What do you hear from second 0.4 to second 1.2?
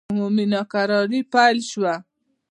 ناکراري